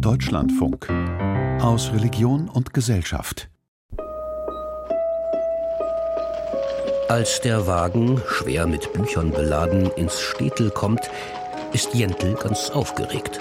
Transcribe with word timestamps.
Deutschlandfunk 0.00 0.88
aus 1.60 1.92
Religion 1.92 2.48
und 2.48 2.72
Gesellschaft. 2.72 3.48
Als 7.08 7.40
der 7.40 7.66
Wagen, 7.66 8.20
schwer 8.28 8.66
mit 8.66 8.92
Büchern 8.92 9.32
beladen, 9.32 9.90
ins 9.96 10.20
Städtel 10.20 10.70
kommt, 10.70 11.10
ist 11.72 11.94
Jentl 11.94 12.34
ganz 12.34 12.70
aufgeregt. 12.70 13.40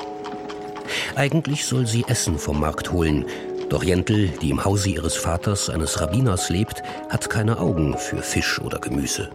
Eigentlich 1.15 1.65
soll 1.65 1.86
sie 1.86 2.05
Essen 2.07 2.39
vom 2.39 2.59
Markt 2.59 2.91
holen, 2.91 3.25
doch 3.69 3.83
Jentl, 3.83 4.29
die 4.41 4.49
im 4.49 4.65
Hause 4.65 4.89
ihres 4.89 5.15
Vaters, 5.15 5.69
eines 5.69 6.01
Rabbiners, 6.01 6.49
lebt, 6.49 6.81
hat 7.09 7.29
keine 7.29 7.59
Augen 7.59 7.97
für 7.97 8.23
Fisch 8.23 8.59
oder 8.61 8.79
Gemüse. 8.79 9.29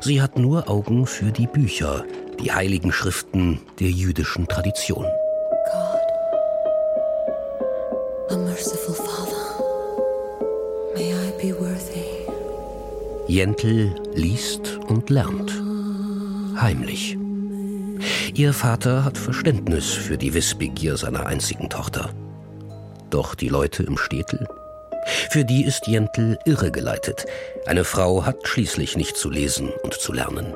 Sie 0.00 0.20
hat 0.20 0.38
nur 0.38 0.68
Augen 0.68 1.06
für 1.06 1.30
die 1.30 1.46
Bücher, 1.46 2.04
die 2.40 2.52
heiligen 2.52 2.92
Schriften 2.92 3.60
der 3.80 3.90
jüdischen 3.90 4.48
Tradition. 4.48 5.06
Jentl 13.28 13.92
liest 14.14 14.78
und 14.86 15.10
lernt. 15.10 15.52
Heimlich. 16.60 17.18
Ihr 18.34 18.52
Vater 18.52 19.04
hat 19.04 19.18
Verständnis 19.18 19.92
für 19.92 20.16
die 20.16 20.32
Wissbegier 20.32 20.96
seiner 20.96 21.26
einzigen 21.26 21.68
Tochter. 21.68 22.10
Doch 23.10 23.34
die 23.34 23.48
Leute 23.48 23.82
im 23.82 23.98
Städtel? 23.98 24.46
Für 25.30 25.44
die 25.44 25.64
ist 25.64 25.88
Jentl 25.88 26.38
irregeleitet. 26.44 27.26
Eine 27.66 27.82
Frau 27.82 28.24
hat 28.24 28.46
schließlich 28.46 28.96
nicht 28.96 29.16
zu 29.16 29.28
lesen 29.28 29.70
und 29.82 29.94
zu 29.94 30.12
lernen. 30.12 30.54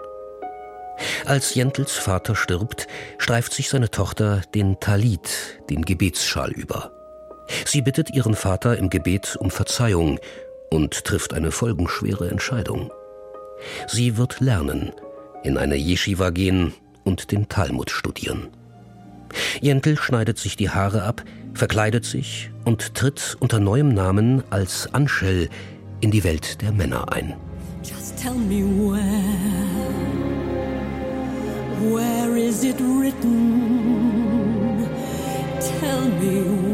Als 1.24 1.54
Jentels 1.54 1.94
Vater 1.94 2.36
stirbt, 2.36 2.86
streift 3.18 3.52
sich 3.52 3.68
seine 3.68 3.90
Tochter 3.90 4.42
den 4.54 4.78
Talit, 4.78 5.60
den 5.70 5.82
Gebetsschal 5.82 6.52
über. 6.52 6.92
Sie 7.66 7.82
bittet 7.82 8.10
ihren 8.10 8.36
Vater 8.36 8.78
im 8.78 8.90
Gebet 8.90 9.36
um 9.40 9.50
Verzeihung 9.50 10.20
und 10.70 11.04
trifft 11.04 11.34
eine 11.34 11.50
folgenschwere 11.50 12.30
Entscheidung. 12.30 12.90
Sie 13.86 14.16
wird 14.16 14.40
lernen, 14.40 14.92
in 15.42 15.58
eine 15.58 15.76
Yeshiva 15.76 16.30
gehen 16.30 16.72
und 17.04 17.32
den 17.32 17.48
Talmud 17.48 17.90
studieren. 17.90 18.48
Jentl 19.60 19.96
schneidet 19.96 20.38
sich 20.38 20.56
die 20.56 20.70
Haare 20.70 21.02
ab, 21.02 21.22
verkleidet 21.54 22.04
sich 22.04 22.50
und 22.64 22.94
tritt 22.94 23.36
unter 23.40 23.60
neuem 23.60 23.92
Namen 23.92 24.42
als 24.50 24.92
Anschel 24.92 25.48
in 26.00 26.10
die 26.10 26.24
Welt 26.24 26.62
der 26.62 26.72
Männer 26.72 27.12
ein. 27.12 27.34
Just 27.82 28.16
tell 28.16 28.34
me 28.34 28.62
where, 28.62 29.00
where 31.94 32.38
is 32.38 32.64
it 32.64 32.80
written? 32.80 34.86
Tell 35.60 36.08
me 36.20 36.62
where. 36.62 36.69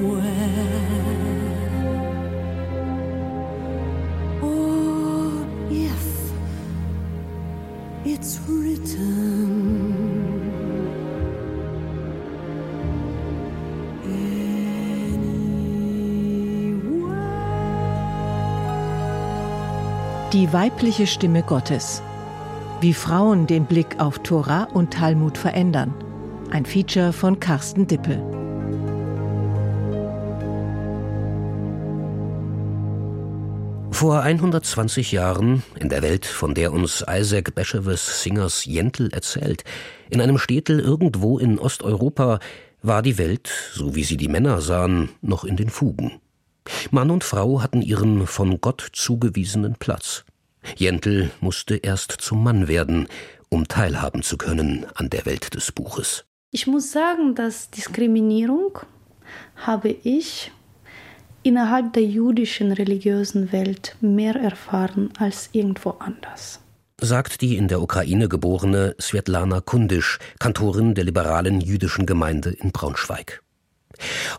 It's 8.17 8.41
written. 8.47 10.06
Die 20.33 20.53
weibliche 20.53 21.06
Stimme 21.06 21.42
Gottes. 21.42 22.03
Wie 22.81 22.92
Frauen 22.92 23.47
den 23.47 23.64
Blick 23.64 23.98
auf 23.98 24.19
Tora 24.19 24.64
und 24.64 24.92
Talmud 24.92 25.39
verändern. 25.39 25.95
Ein 26.51 26.67
Feature 26.67 27.12
von 27.12 27.41
Carsten 27.41 27.86
Dippel. 27.86 28.36
Vor 33.97 34.20
120 34.20 35.12
Jahren, 35.12 35.62
in 35.80 35.89
der 35.89 36.02
Welt, 36.02 36.27
von 36.27 36.52
der 36.52 36.74
uns 36.74 37.02
Isaac 37.08 37.55
Bashevis 37.55 38.23
Singers 38.23 38.67
Jentl 38.67 39.08
erzählt, 39.11 39.64
in 40.11 40.20
einem 40.20 40.36
Städtel 40.36 40.80
irgendwo 40.80 41.39
in 41.39 41.58
Osteuropa, 41.58 42.39
war 42.83 43.01
die 43.01 43.17
Welt, 43.17 43.51
so 43.73 43.95
wie 43.95 44.05
sie 44.05 44.18
die 44.18 44.29
Männer 44.29 44.61
sahen, 44.61 45.08
noch 45.23 45.45
in 45.45 45.56
den 45.56 45.70
Fugen. 45.70 46.20
Mann 46.90 47.11
und 47.11 47.24
Frau 47.24 47.62
hatten 47.62 47.80
ihren 47.80 48.27
von 48.27 48.61
Gott 48.61 48.86
zugewiesenen 48.92 49.77
Platz. 49.79 50.27
Jentl 50.77 51.30
musste 51.40 51.77
erst 51.77 52.12
zum 52.12 52.45
Mann 52.45 52.68
werden, 52.68 53.08
um 53.48 53.67
teilhaben 53.67 54.23
zu 54.23 54.36
können 54.36 54.85
an 54.95 55.08
der 55.08 55.24
Welt 55.24 55.55
des 55.55 55.73
Buches. 55.73 56.27
Ich 56.51 56.67
muss 56.67 56.92
sagen, 56.92 57.35
dass 57.35 57.70
Diskriminierung 57.70 58.79
habe 59.56 59.89
ich 59.89 60.52
innerhalb 61.46 61.92
der 61.92 62.02
jüdischen 62.02 62.73
religiösen 62.73 63.52
Welt 63.52 63.96
mehr 64.01 64.34
erfahren 64.34 65.11
als 65.18 65.48
irgendwo 65.52 65.90
anders. 66.01 66.61
Sagt 67.01 67.40
die 67.40 67.57
in 67.57 67.68
der 67.68 67.80
Ukraine 67.80 68.29
geborene 68.29 68.96
Svetlana 69.01 69.61
Kundisch, 69.61 70.18
Kantorin 70.40 70.95
der 70.95 71.05
liberalen 71.05 71.61
jüdischen 71.61 72.05
Gemeinde 72.05 72.51
in 72.51 72.73
Braunschweig. 72.73 73.42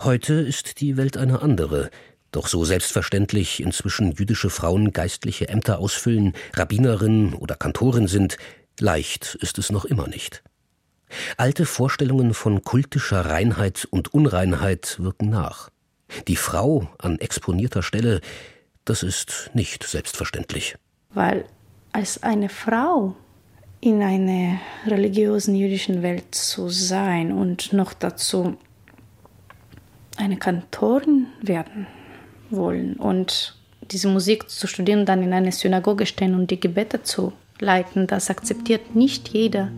Heute 0.03 0.33
ist 0.33 0.81
die 0.81 0.97
Welt 0.97 1.15
eine 1.15 1.41
andere. 1.41 1.89
Doch 2.31 2.47
so 2.47 2.65
selbstverständlich 2.65 3.61
inzwischen 3.61 4.11
jüdische 4.11 4.49
Frauen 4.49 4.91
geistliche 4.91 5.47
Ämter 5.47 5.79
ausfüllen, 5.79 6.33
Rabbinerin 6.55 7.33
oder 7.33 7.55
Kantorin 7.55 8.07
sind, 8.07 8.37
leicht 8.81 9.35
ist 9.39 9.57
es 9.57 9.71
noch 9.71 9.85
immer 9.85 10.07
nicht. 10.07 10.43
Alte 11.37 11.65
Vorstellungen 11.65 12.33
von 12.33 12.63
kultischer 12.63 13.21
Reinheit 13.21 13.87
und 13.89 14.13
Unreinheit 14.13 14.97
wirken 14.99 15.29
nach. 15.29 15.69
Die 16.27 16.35
Frau 16.35 16.87
an 16.99 17.19
exponierter 17.19 17.83
Stelle, 17.83 18.21
das 18.85 19.03
ist 19.03 19.51
nicht 19.53 19.83
selbstverständlich. 19.83 20.75
Weil 21.13 21.45
als 21.91 22.23
eine 22.23 22.49
Frau 22.49 23.15
in 23.79 24.01
einer 24.01 24.59
religiösen 24.85 25.55
jüdischen 25.55 26.01
Welt 26.01 26.33
zu 26.33 26.69
sein 26.69 27.31
und 27.31 27.73
noch 27.73 27.93
dazu 27.93 28.57
eine 30.17 30.37
Kantorin 30.37 31.27
werden, 31.41 31.87
wollen 32.49 32.95
und 32.95 33.55
diese 33.81 34.07
Musik 34.07 34.49
zu 34.49 34.67
studieren, 34.67 35.05
dann 35.05 35.23
in 35.23 35.33
eine 35.33 35.51
Synagoge 35.51 36.05
stehen 36.05 36.33
und 36.33 36.49
die 36.49 36.59
Gebete 36.59 37.03
zu 37.03 37.33
leiten, 37.59 38.07
das 38.07 38.29
akzeptiert 38.29 38.95
nicht 38.95 39.29
jeder. 39.29 39.69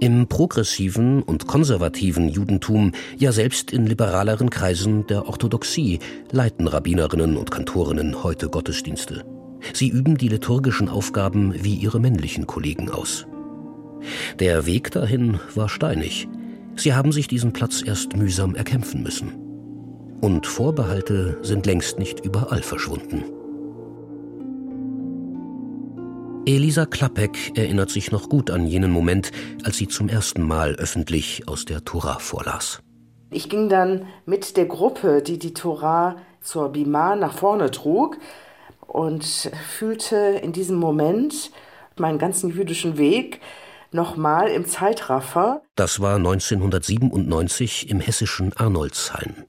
Im 0.00 0.28
progressiven 0.28 1.24
und 1.24 1.48
konservativen 1.48 2.28
Judentum, 2.28 2.92
ja 3.16 3.32
selbst 3.32 3.72
in 3.72 3.84
liberaleren 3.84 4.48
Kreisen 4.48 5.06
der 5.08 5.26
Orthodoxie, 5.26 5.98
leiten 6.30 6.68
Rabbinerinnen 6.68 7.36
und 7.36 7.50
Kantorinnen 7.50 8.22
heute 8.22 8.48
Gottesdienste. 8.48 9.24
Sie 9.72 9.88
üben 9.88 10.16
die 10.16 10.28
liturgischen 10.28 10.88
Aufgaben 10.88 11.52
wie 11.64 11.74
ihre 11.74 11.98
männlichen 11.98 12.46
Kollegen 12.46 12.90
aus. 12.90 13.26
Der 14.38 14.66
Weg 14.66 14.92
dahin 14.92 15.40
war 15.56 15.68
steinig. 15.68 16.28
Sie 16.76 16.94
haben 16.94 17.10
sich 17.10 17.26
diesen 17.26 17.52
Platz 17.52 17.82
erst 17.84 18.16
mühsam 18.16 18.54
erkämpfen 18.54 19.02
müssen. 19.02 19.32
Und 20.20 20.46
Vorbehalte 20.46 21.38
sind 21.42 21.66
längst 21.66 21.98
nicht 21.98 22.24
überall 22.24 22.62
verschwunden. 22.62 23.24
Elisa 26.48 26.86
Klappek 26.86 27.58
erinnert 27.58 27.90
sich 27.90 28.10
noch 28.10 28.30
gut 28.30 28.50
an 28.50 28.66
jenen 28.66 28.90
Moment, 28.90 29.32
als 29.64 29.76
sie 29.76 29.86
zum 29.86 30.08
ersten 30.08 30.40
Mal 30.40 30.76
öffentlich 30.76 31.46
aus 31.46 31.66
der 31.66 31.84
Tora 31.84 32.18
vorlas. 32.20 32.80
Ich 33.30 33.50
ging 33.50 33.68
dann 33.68 34.06
mit 34.24 34.56
der 34.56 34.64
Gruppe, 34.64 35.20
die 35.20 35.38
die 35.38 35.52
Tora 35.52 36.16
zur 36.40 36.70
Bima 36.70 37.16
nach 37.16 37.34
vorne 37.34 37.70
trug 37.70 38.16
und 38.86 39.24
fühlte 39.76 40.16
in 40.42 40.54
diesem 40.54 40.78
Moment 40.78 41.50
meinen 41.98 42.18
ganzen 42.18 42.48
jüdischen 42.48 42.96
Weg 42.96 43.40
nochmal 43.92 44.48
im 44.48 44.64
Zeitraffer. 44.64 45.60
Das 45.74 46.00
war 46.00 46.16
1997 46.16 47.90
im 47.90 48.00
hessischen 48.00 48.54
Arnoldshain. 48.56 49.47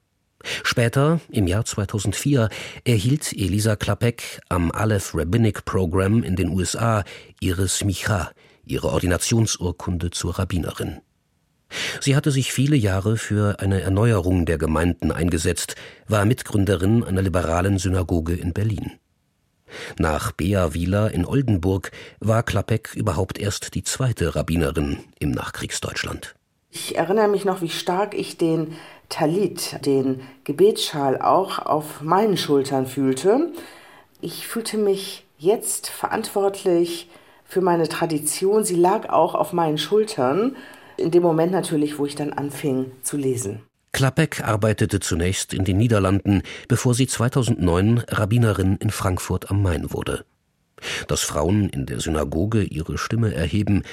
Später, 0.63 1.19
im 1.29 1.47
Jahr 1.47 1.65
2004, 1.65 2.49
erhielt 2.85 3.33
Elisa 3.33 3.75
Klapek 3.75 4.41
am 4.49 4.71
Aleph 4.71 5.13
Rabbinic 5.13 5.65
Program 5.65 6.23
in 6.23 6.35
den 6.35 6.49
USA 6.49 7.03
ihre 7.41 7.67
Smicha, 7.67 8.31
ihre 8.65 8.89
Ordinationsurkunde 8.89 10.11
zur 10.11 10.39
Rabbinerin. 10.39 11.01
Sie 12.01 12.15
hatte 12.15 12.31
sich 12.31 12.51
viele 12.51 12.75
Jahre 12.75 13.17
für 13.17 13.59
eine 13.59 13.81
Erneuerung 13.81 14.45
der 14.45 14.57
Gemeinden 14.57 15.11
eingesetzt, 15.11 15.75
war 16.07 16.25
Mitgründerin 16.25 17.03
einer 17.03 17.21
liberalen 17.21 17.77
Synagoge 17.77 18.33
in 18.33 18.53
Berlin. 18.53 18.93
Nach 19.99 20.31
Bea 20.31 20.73
Wieler 20.73 21.11
in 21.11 21.25
Oldenburg 21.25 21.91
war 22.19 22.41
Klappek 22.41 22.95
überhaupt 22.95 23.37
erst 23.37 23.75
die 23.75 23.83
zweite 23.83 24.35
Rabbinerin 24.35 24.97
im 25.19 25.29
Nachkriegsdeutschland. 25.31 26.35
Ich 26.71 26.97
erinnere 26.97 27.27
mich 27.27 27.45
noch, 27.45 27.61
wie 27.61 27.69
stark 27.69 28.13
ich 28.13 28.37
den 28.37 28.75
Talit, 29.09 29.83
den 29.85 30.21
Gebetsschal 30.43 31.19
auch 31.19 31.59
auf 31.59 32.01
meinen 32.01 32.37
Schultern 32.37 32.85
fühlte. 32.85 33.51
Ich 34.21 34.47
fühlte 34.47 34.77
mich 34.77 35.25
jetzt 35.37 35.89
verantwortlich 35.89 37.09
für 37.43 37.61
meine 37.61 37.87
Tradition. 37.87 38.63
Sie 38.63 38.75
lag 38.75 39.09
auch 39.09 39.33
auf 39.33 39.53
meinen 39.53 39.77
Schultern. 39.77 40.55
in 40.97 41.11
dem 41.11 41.23
Moment 41.23 41.53
natürlich, 41.53 41.97
wo 41.97 42.05
ich 42.05 42.15
dann 42.15 42.33
anfing 42.33 42.91
zu 43.03 43.15
lesen. 43.15 43.61
Klappek 43.93 44.43
arbeitete 44.43 44.99
zunächst 44.99 45.53
in 45.53 45.63
den 45.63 45.77
Niederlanden, 45.77 46.43
bevor 46.67 46.93
sie 46.93 47.07
2009 47.07 48.03
Rabbinerin 48.09 48.75
in 48.77 48.91
Frankfurt 48.91 49.49
am 49.49 49.61
Main 49.61 49.93
wurde. 49.93 50.25
Dass 51.07 51.21
Frauen 51.21 51.69
in 51.69 51.85
der 51.85 52.01
Synagoge 52.01 52.63
ihre 52.63 52.97
Stimme 52.97 53.33
erheben, 53.33 53.83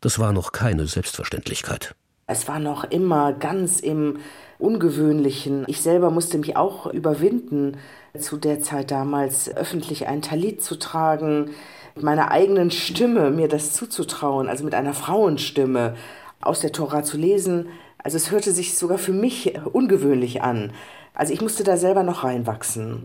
das 0.00 0.18
war 0.18 0.32
noch 0.32 0.52
keine 0.52 0.86
Selbstverständlichkeit. 0.86 1.94
Es 2.30 2.46
war 2.46 2.60
noch 2.60 2.84
immer 2.84 3.32
ganz 3.32 3.80
im 3.80 4.18
Ungewöhnlichen. 4.60 5.64
Ich 5.66 5.80
selber 5.80 6.12
musste 6.12 6.38
mich 6.38 6.56
auch 6.56 6.86
überwinden, 6.86 7.76
zu 8.16 8.36
der 8.36 8.60
Zeit 8.60 8.92
damals 8.92 9.52
öffentlich 9.52 10.06
ein 10.06 10.22
Talit 10.22 10.62
zu 10.62 10.78
tragen, 10.78 11.50
mit 11.96 12.04
meiner 12.04 12.30
eigenen 12.30 12.70
Stimme 12.70 13.32
mir 13.32 13.48
das 13.48 13.72
zuzutrauen, 13.72 14.48
also 14.48 14.62
mit 14.62 14.76
einer 14.76 14.94
Frauenstimme 14.94 15.96
aus 16.40 16.60
der 16.60 16.70
Tora 16.70 17.02
zu 17.02 17.16
lesen. 17.16 17.66
Also 17.98 18.16
es 18.16 18.30
hörte 18.30 18.52
sich 18.52 18.78
sogar 18.78 18.98
für 18.98 19.12
mich 19.12 19.58
ungewöhnlich 19.72 20.40
an. 20.40 20.72
Also 21.14 21.32
ich 21.32 21.40
musste 21.40 21.64
da 21.64 21.76
selber 21.76 22.04
noch 22.04 22.22
reinwachsen. 22.22 23.04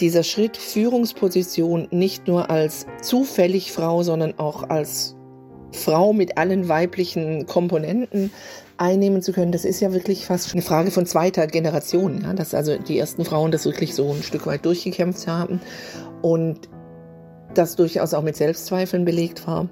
Dieser 0.00 0.22
Schritt 0.24 0.56
Führungsposition 0.56 1.88
nicht 1.90 2.26
nur 2.26 2.50
als 2.50 2.86
zufällig 3.00 3.72
Frau, 3.72 4.02
sondern 4.02 4.38
auch 4.38 4.68
als 4.68 5.16
Frau 5.72 6.12
mit 6.12 6.36
allen 6.36 6.68
weiblichen 6.68 7.46
Komponenten 7.46 8.30
einnehmen 8.76 9.22
zu 9.22 9.32
können, 9.32 9.52
das 9.52 9.64
ist 9.64 9.80
ja 9.80 9.92
wirklich 9.92 10.26
fast 10.26 10.52
eine 10.52 10.62
Frage 10.62 10.90
von 10.90 11.06
zweiter 11.06 11.46
Generation, 11.46 12.22
ja, 12.22 12.32
dass 12.32 12.54
also 12.54 12.76
die 12.76 12.98
ersten 12.98 13.24
Frauen 13.24 13.52
das 13.52 13.64
wirklich 13.64 13.94
so 13.94 14.10
ein 14.12 14.22
Stück 14.22 14.46
weit 14.46 14.64
durchgekämpft 14.64 15.26
haben 15.26 15.60
und 16.22 16.68
das 17.54 17.76
durchaus 17.76 18.14
auch 18.14 18.22
mit 18.22 18.36
Selbstzweifeln 18.36 19.04
belegt 19.04 19.46
war. 19.46 19.68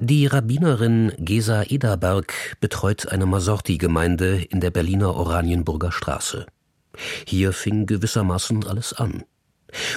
Die 0.00 0.26
Rabbinerin 0.26 1.12
Gesa 1.18 1.62
Ederberg 1.62 2.56
betreut 2.60 3.08
eine 3.08 3.26
Masorti-Gemeinde 3.26 4.44
in 4.50 4.60
der 4.60 4.70
Berliner 4.70 5.14
Oranienburger 5.14 5.92
Straße. 5.92 6.46
Hier 7.26 7.52
fing 7.52 7.86
gewissermaßen 7.86 8.66
alles 8.66 8.92
an. 8.92 9.22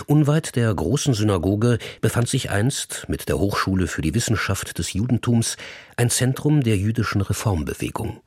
Unweit 0.06 0.56
der 0.56 0.74
großen 0.74 1.16
Synagoge 1.16 1.80
befand 2.00 2.30
sich 2.30 2.52
einst 2.52 3.06
mit 3.08 3.28
der 3.28 3.40
Hochschule 3.40 3.88
für 3.88 4.02
die 4.02 4.14
Wissenschaft 4.14 4.78
des 4.78 4.94
Judentums 4.94 5.58
ein 5.98 6.12
Zentrum 6.12 6.62
der 6.62 6.78
jüdischen 6.78 7.22
Reformbewegung. 7.22 8.22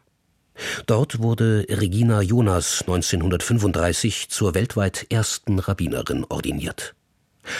Dort 0.86 1.20
wurde 1.20 1.66
Regina 1.68 2.20
Jonas 2.20 2.80
1935 2.82 4.28
zur 4.28 4.54
weltweit 4.54 5.06
ersten 5.10 5.60
Rabbinerin 5.60 6.26
ordiniert. 6.28 6.94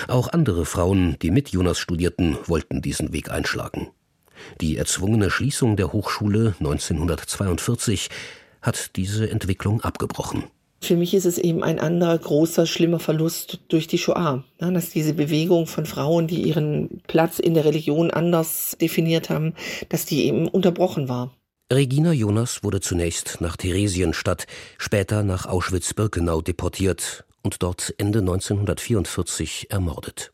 Auch 0.09 0.29
andere 0.33 0.67
Frauen, 0.67 1.17
die 1.23 1.31
mit 1.31 1.51
Jonas 1.51 1.79
studierten, 1.79 2.37
wollten 2.47 2.83
diesen 2.83 3.13
Weg 3.13 3.31
einschlagen. 3.31 3.89
Die 4.61 4.77
erzwungene 4.77 5.31
Schließung 5.31 5.77
der 5.77 5.93
Hochschule 5.93 6.55
1942 6.59 8.09
hat 8.63 8.97
diese 8.97 9.31
Entwicklung 9.31 9.81
abgebrochen. 9.81 10.45
Für 10.83 10.97
mich 10.97 11.13
ist 11.13 11.27
es 11.27 11.37
eben 11.37 11.63
ein 11.63 11.79
anderer 11.79 12.17
großer, 12.17 12.65
schlimmer 12.67 13.01
Verlust 13.01 13.61
durch 13.69 13.87
die 13.87 13.99
Shoah. 13.99 14.45
dass 14.59 14.91
diese 14.91 15.13
Bewegung 15.13 15.67
von 15.67 15.85
Frauen, 15.85 16.27
die 16.27 16.43
ihren 16.43 17.03
Platz 17.07 17.39
in 17.39 17.55
der 17.55 17.67
Religion 17.67 18.11
anders 18.11 18.77
definiert 18.81 19.29
haben, 19.29 19.55
dass 19.91 20.07
die 20.07 20.25
eben 20.25 20.49
unterbrochen 20.49 21.09
war. 21.09 21.35
Regina 21.73 22.13
Jonas 22.13 22.65
wurde 22.65 22.81
zunächst 22.81 23.41
nach 23.41 23.57
Theresienstadt, 23.57 24.47
später 24.79 25.23
nach 25.23 25.47
Auschwitz-Birkenau 25.47 26.41
deportiert 26.41 27.25
und 27.43 27.63
dort 27.63 27.95
Ende 27.99 28.21
1944 28.21 29.71
ermordet. 29.71 30.33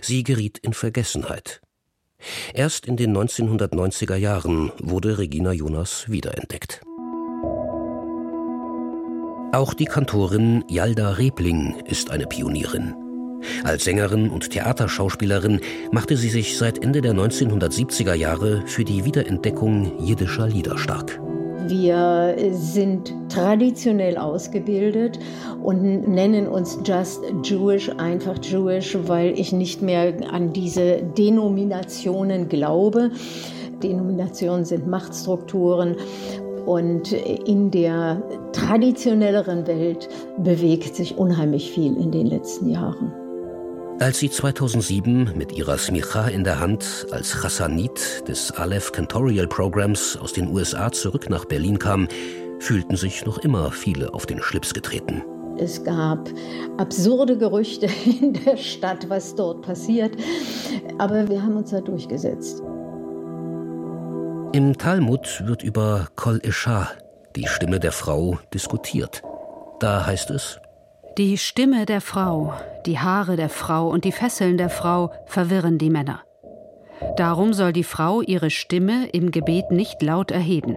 Sie 0.00 0.22
geriet 0.22 0.58
in 0.58 0.72
Vergessenheit. 0.72 1.60
Erst 2.54 2.86
in 2.86 2.96
den 2.96 3.16
1990er 3.16 4.16
Jahren 4.16 4.72
wurde 4.78 5.18
Regina 5.18 5.52
Jonas 5.52 6.08
wiederentdeckt. 6.08 6.82
Auch 9.52 9.74
die 9.74 9.84
Kantorin 9.84 10.64
Jalda 10.68 11.12
Rebling 11.12 11.76
ist 11.86 12.10
eine 12.10 12.26
Pionierin. 12.26 12.94
Als 13.64 13.84
Sängerin 13.84 14.28
und 14.30 14.50
Theaterschauspielerin 14.50 15.60
machte 15.92 16.16
sie 16.16 16.30
sich 16.30 16.58
seit 16.58 16.82
Ende 16.82 17.00
der 17.00 17.14
1970er 17.14 18.14
Jahre 18.14 18.66
für 18.66 18.84
die 18.84 19.04
Wiederentdeckung 19.04 19.98
jiddischer 20.04 20.48
Lieder 20.48 20.78
stark. 20.78 21.20
Wir 21.68 22.36
sind 22.52 23.12
traditionell 23.28 24.16
ausgebildet 24.18 25.18
und 25.62 26.06
nennen 26.06 26.46
uns 26.46 26.78
Just 26.84 27.20
Jewish, 27.42 27.90
einfach 27.98 28.36
Jewish, 28.42 28.96
weil 29.06 29.38
ich 29.38 29.52
nicht 29.52 29.82
mehr 29.82 30.14
an 30.30 30.52
diese 30.52 31.02
Denominationen 31.18 32.48
glaube. 32.48 33.10
Denominationen 33.82 34.64
sind 34.64 34.86
Machtstrukturen 34.86 35.96
und 36.66 37.12
in 37.12 37.70
der 37.70 38.22
traditionelleren 38.52 39.66
Welt 39.66 40.08
bewegt 40.38 40.94
sich 40.94 41.18
unheimlich 41.18 41.72
viel 41.72 41.96
in 41.96 42.12
den 42.12 42.26
letzten 42.26 42.70
Jahren. 42.70 43.25
Als 43.98 44.18
sie 44.18 44.30
2007 44.30 45.32
mit 45.36 45.52
ihrer 45.52 45.78
Smicha 45.78 46.28
in 46.28 46.44
der 46.44 46.60
Hand 46.60 47.06
als 47.12 47.32
Chassanit 47.32 48.28
des 48.28 48.50
Aleph 48.52 48.92
Cantorial 48.92 49.46
Programs 49.46 50.18
aus 50.18 50.34
den 50.34 50.48
USA 50.48 50.92
zurück 50.92 51.30
nach 51.30 51.46
Berlin 51.46 51.78
kam, 51.78 52.06
fühlten 52.58 52.96
sich 52.96 53.24
noch 53.24 53.38
immer 53.38 53.72
viele 53.72 54.12
auf 54.12 54.26
den 54.26 54.42
Schlips 54.42 54.74
getreten. 54.74 55.24
Es 55.56 55.82
gab 55.82 56.28
absurde 56.76 57.38
Gerüchte 57.38 57.86
in 58.04 58.34
der 58.34 58.58
Stadt, 58.58 59.08
was 59.08 59.34
dort 59.34 59.62
passiert. 59.62 60.14
Aber 60.98 61.26
wir 61.30 61.42
haben 61.42 61.56
uns 61.56 61.70
da 61.70 61.80
durchgesetzt. 61.80 62.60
Im 64.52 64.76
Talmud 64.76 65.42
wird 65.46 65.62
über 65.62 66.08
Kol 66.16 66.38
Isha, 66.42 66.90
die 67.34 67.46
Stimme 67.46 67.80
der 67.80 67.92
Frau, 67.92 68.38
diskutiert. 68.52 69.22
Da 69.80 70.04
heißt 70.04 70.30
es, 70.30 70.60
die 71.18 71.38
Stimme 71.38 71.86
der 71.86 72.02
Frau, 72.02 72.52
die 72.84 72.98
Haare 72.98 73.36
der 73.36 73.48
Frau 73.48 73.88
und 73.88 74.04
die 74.04 74.12
Fesseln 74.12 74.58
der 74.58 74.68
Frau 74.68 75.10
verwirren 75.24 75.78
die 75.78 75.88
Männer. 75.88 76.20
Darum 77.16 77.54
soll 77.54 77.72
die 77.72 77.84
Frau 77.84 78.20
ihre 78.20 78.50
Stimme 78.50 79.08
im 79.12 79.30
Gebet 79.30 79.70
nicht 79.70 80.02
laut 80.02 80.30
erheben. 80.30 80.76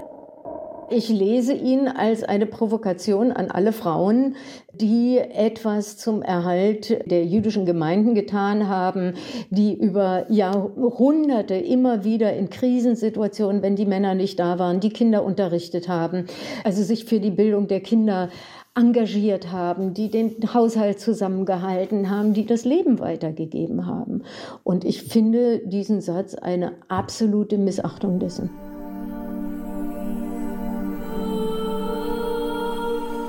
Ich 0.91 1.09
lese 1.09 1.53
ihn 1.53 1.87
als 1.87 2.23
eine 2.23 2.47
Provokation 2.47 3.31
an 3.31 3.51
alle 3.51 3.73
Frauen, 3.73 4.37
die 4.73 5.19
etwas 5.19 5.97
zum 5.97 6.23
Erhalt 6.23 6.97
der 7.05 7.25
jüdischen 7.25 7.65
Gemeinden 7.65 8.15
getan 8.15 8.67
haben, 8.67 9.13
die 9.51 9.73
über 9.73 10.25
Jahrhunderte 10.31 11.55
immer 11.55 12.05
wieder 12.05 12.33
in 12.33 12.49
Krisensituationen, 12.49 13.61
wenn 13.61 13.75
die 13.75 13.85
Männer 13.85 14.15
nicht 14.15 14.39
da 14.39 14.57
waren, 14.57 14.79
die 14.79 14.89
Kinder 14.89 15.23
unterrichtet 15.23 15.89
haben, 15.89 16.25
also 16.63 16.81
sich 16.81 17.05
für 17.05 17.19
die 17.19 17.29
Bildung 17.29 17.67
der 17.67 17.81
Kinder 17.81 18.29
engagiert 18.75 19.51
haben, 19.51 19.93
die 19.93 20.09
den 20.09 20.35
Haushalt 20.53 20.99
zusammengehalten 20.99 22.09
haben, 22.09 22.33
die 22.33 22.45
das 22.45 22.65
Leben 22.65 22.99
weitergegeben 22.99 23.85
haben. 23.85 24.23
Und 24.63 24.85
ich 24.85 25.03
finde 25.03 25.59
diesen 25.65 26.01
Satz 26.01 26.35
eine 26.35 26.73
absolute 26.87 27.57
Missachtung 27.57 28.19
dessen. 28.19 28.49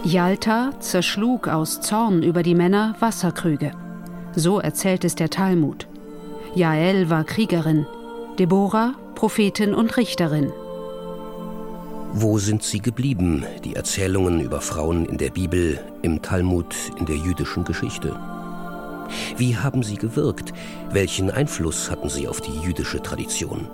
Jalta 0.05 0.73
zerschlug 0.81 1.49
aus 1.49 1.81
Zorn 1.81 2.23
über 2.23 2.43
die 2.43 2.55
Männer 2.55 2.95
Wasserkrüge. 3.01 3.73
So 4.35 4.59
erzählt 4.59 5.05
es 5.05 5.15
der 5.15 5.31
Talmud. 5.31 5.87
Jael 6.55 7.11
war 7.11 7.25
Kriegerin, 7.25 7.87
Deborah 8.39 8.95
Prophetin 9.15 9.75
und 9.75 9.99
Richterin. 9.99 10.51
Wo 12.13 12.39
sind 12.39 12.65
sie 12.65 12.81
geblieben, 12.81 13.45
die 13.65 13.77
Erzählungen 13.77 14.41
über 14.41 14.61
Frauen 14.61 15.07
in 15.07 15.17
der 15.17 15.31
Bibel, 15.31 15.79
im 16.03 16.21
Talmud, 16.21 16.75
in 16.99 17.07
der 17.07 17.15
jüdischen 17.17 17.63
Geschichte? 17.63 18.19
Wie 19.37 19.57
haben 19.57 19.85
sie 19.85 19.97
gewirkt? 19.97 20.53
Welchen 20.91 21.31
Einfluss 21.31 21.89
hatten 21.89 22.09
sie 22.09 22.27
auf 22.27 22.41
die 22.41 22.59
jüdische 22.63 23.01
Tradition? 23.01 23.71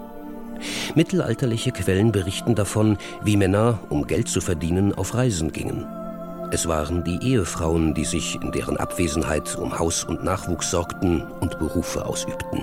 Mittelalterliche 0.95 1.73
Quellen 1.73 2.13
berichten 2.13 2.55
davon, 2.55 2.99
wie 3.23 3.39
Männer, 3.39 3.79
um 3.89 4.07
Geld 4.07 4.29
zu 4.29 4.43
verdienen, 4.43 4.93
auf 4.93 5.15
Reisen 5.15 5.51
gingen. 5.51 5.87
Es 6.53 6.69
waren 6.69 7.05
die 7.05 7.19
Ehefrauen, 7.23 7.95
die 7.95 8.05
sich 8.05 8.39
in 8.43 8.53
deren 8.53 8.77
Abwesenheit 8.77 9.57
um 9.57 9.79
Haus 9.79 10.05
und 10.05 10.25
Nachwuchs 10.25 10.71
sorgten 10.71 11.23
und 11.41 11.59
Berufe 11.59 12.05
ausübten. 12.05 12.61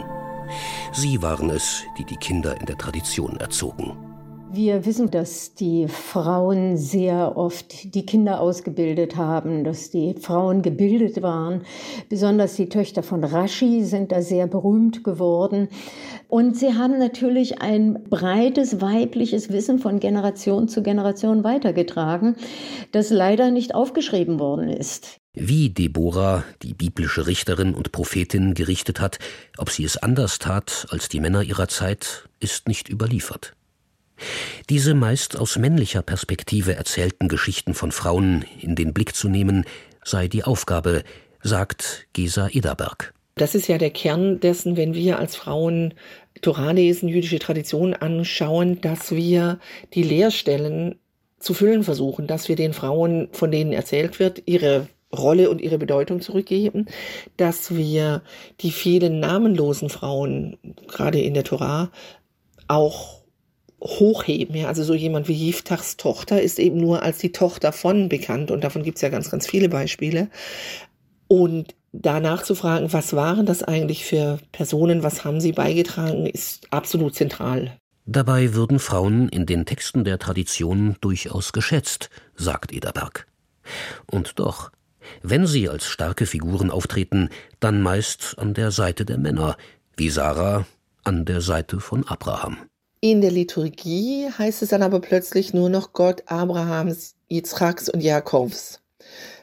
Sie 0.93 1.21
waren 1.23 1.49
es, 1.49 1.81
die 1.97 2.05
die 2.05 2.17
Kinder 2.17 2.59
in 2.59 2.67
der 2.67 2.77
Tradition 2.77 3.37
erzogen. 3.37 4.12
Wir 4.55 4.85
wissen, 4.85 5.09
dass 5.09 5.55
die 5.55 5.87
Frauen 5.87 6.77
sehr 6.77 7.37
oft 7.37 7.95
die 7.95 8.05
Kinder 8.05 8.39
ausgebildet 8.39 9.15
haben, 9.15 9.63
dass 9.63 9.89
die 9.89 10.13
Frauen 10.13 10.61
gebildet 10.61 11.23
waren. 11.23 11.63
Besonders 12.07 12.53
die 12.53 12.69
Töchter 12.69 13.01
von 13.01 13.23
Rashi 13.23 13.83
sind 13.83 14.11
da 14.11 14.21
sehr 14.21 14.45
berühmt 14.45 15.03
geworden. 15.03 15.69
Und 16.27 16.55
sie 16.55 16.75
haben 16.75 16.99
natürlich 16.99 17.63
ein 17.63 18.03
breites 18.07 18.79
weibliches 18.79 19.49
Wissen 19.49 19.79
von 19.79 19.99
Generation 19.99 20.67
zu 20.67 20.83
Generation 20.83 21.43
weitergetragen, 21.43 22.35
das 22.91 23.09
leider 23.09 23.49
nicht 23.49 23.73
aufgeschrieben 23.73 24.39
worden 24.39 24.69
ist. 24.69 25.17
Wie 25.33 25.71
Deborah, 25.71 26.43
die 26.61 26.75
biblische 26.75 27.25
Richterin 27.25 27.73
und 27.73 27.91
Prophetin, 27.91 28.53
gerichtet 28.53 29.01
hat, 29.01 29.17
ob 29.57 29.71
sie 29.71 29.83
es 29.83 29.97
anders 29.97 30.37
tat 30.37 30.85
als 30.91 31.09
die 31.09 31.19
Männer 31.19 31.41
ihrer 31.41 31.69
Zeit, 31.69 32.29
ist 32.39 32.67
nicht 32.67 32.87
überliefert. 32.87 33.55
Diese 34.69 34.93
meist 34.93 35.37
aus 35.37 35.57
männlicher 35.57 36.01
Perspektive 36.01 36.75
erzählten 36.75 37.27
Geschichten 37.27 37.73
von 37.73 37.91
Frauen 37.91 38.45
in 38.61 38.75
den 38.75 38.93
Blick 38.93 39.15
zu 39.15 39.29
nehmen, 39.29 39.65
sei 40.03 40.27
die 40.27 40.43
Aufgabe, 40.43 41.03
sagt 41.41 42.07
Gesa 42.13 42.47
Ederberg. 42.49 43.13
Das 43.35 43.55
ist 43.55 43.67
ja 43.67 43.77
der 43.77 43.89
Kern 43.89 44.39
dessen, 44.39 44.77
wenn 44.77 44.93
wir 44.93 45.17
als 45.17 45.35
Frauen 45.35 45.95
Torah 46.41 46.71
lesen, 46.71 47.09
jüdische 47.09 47.39
Tradition 47.39 47.93
anschauen, 47.93 48.79
dass 48.81 49.11
wir 49.11 49.59
die 49.93 50.03
Leerstellen 50.03 50.99
zu 51.39 51.53
füllen 51.53 51.83
versuchen, 51.83 52.27
dass 52.27 52.47
wir 52.47 52.55
den 52.55 52.73
Frauen, 52.73 53.29
von 53.31 53.51
denen 53.51 53.73
erzählt 53.73 54.19
wird, 54.19 54.43
ihre 54.45 54.87
Rolle 55.11 55.49
und 55.49 55.61
ihre 55.61 55.77
Bedeutung 55.77 56.21
zurückgeben, 56.21 56.87
dass 57.37 57.75
wir 57.75 58.21
die 58.61 58.71
vielen 58.71 59.19
namenlosen 59.19 59.89
Frauen, 59.89 60.57
gerade 60.87 61.19
in 61.19 61.33
der 61.33 61.43
Torah, 61.43 61.91
auch 62.67 63.22
hochheben. 63.83 64.55
Ja, 64.55 64.67
also 64.67 64.83
so 64.83 64.93
jemand 64.93 65.27
wie 65.27 65.33
Jiftachs 65.33 65.97
Tochter 65.97 66.41
ist 66.41 66.59
eben 66.59 66.77
nur 66.77 67.03
als 67.03 67.17
die 67.17 67.31
Tochter 67.31 67.71
von 67.71 68.09
bekannt 68.09 68.51
und 68.51 68.63
davon 68.63 68.83
gibt 68.83 68.97
es 68.97 69.01
ja 69.01 69.09
ganz, 69.09 69.29
ganz 69.29 69.47
viele 69.47 69.69
Beispiele. 69.69 70.29
Und 71.27 71.75
danach 71.91 72.43
zu 72.43 72.55
fragen, 72.55 72.91
was 72.93 73.13
waren 73.13 73.45
das 73.45 73.63
eigentlich 73.63 74.05
für 74.05 74.39
Personen, 74.51 75.03
was 75.03 75.23
haben 75.25 75.41
sie 75.41 75.51
beigetragen, 75.51 76.25
ist 76.25 76.67
absolut 76.71 77.15
zentral. 77.15 77.77
Dabei 78.05 78.53
würden 78.53 78.79
Frauen 78.79 79.29
in 79.29 79.45
den 79.45 79.65
Texten 79.65 80.03
der 80.03 80.19
Tradition 80.19 80.97
durchaus 80.99 81.53
geschätzt, 81.53 82.09
sagt 82.35 82.73
Ederberg. 82.73 83.27
Und 84.11 84.39
doch, 84.39 84.71
wenn 85.21 85.47
sie 85.47 85.69
als 85.69 85.85
starke 85.85 86.25
Figuren 86.25 86.69
auftreten, 86.69 87.29
dann 87.59 87.81
meist 87.81 88.35
an 88.37 88.53
der 88.53 88.71
Seite 88.71 89.05
der 89.05 89.17
Männer, 89.17 89.55
wie 89.95 90.09
Sarah 90.09 90.65
an 91.03 91.25
der 91.25 91.41
Seite 91.41 91.79
von 91.79 92.05
Abraham. 92.05 92.57
In 93.03 93.19
der 93.19 93.31
Liturgie 93.31 94.29
heißt 94.37 94.61
es 94.61 94.69
dann 94.69 94.81
aber 94.81 95.01
plötzlich 95.01 95.53
nur 95.53 95.67
noch 95.67 95.91
Gott 95.91 96.23
Abrahams, 96.27 97.15
Yitzchaks 97.29 97.89
und 97.89 97.99
Jakobs. 97.99 98.79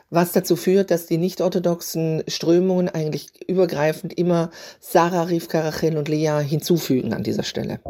Was 0.09 0.33
dazu 0.33 0.57
führt, 0.57 0.91
dass 0.91 1.05
die 1.05 1.19
nicht-orthodoxen 1.19 2.23
Strömungen 2.27 2.89
eigentlich 2.89 3.47
übergreifend 3.47 4.15
immer 4.15 4.49
Sarah, 4.81 5.25
Rivka, 5.25 5.61
Rachel 5.61 5.99
und 5.99 6.09
Lea 6.09 6.41
hinzufügen 6.43 7.13
an 7.13 7.23
dieser 7.23 7.43
Stelle. 7.43 7.81